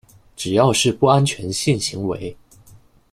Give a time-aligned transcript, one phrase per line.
[0.35, 2.35] 只要是不安全性行為